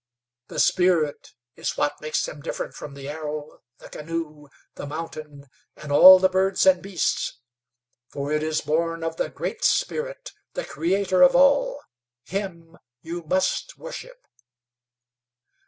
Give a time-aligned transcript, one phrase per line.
[0.47, 5.91] The spirit is what makes him different from the arrow, the canoe, the mountain, and
[5.91, 7.37] all the birds and beasts.
[8.07, 11.83] For it is born of the Great Spirit, the creator of all.
[12.23, 14.25] Him you must worship.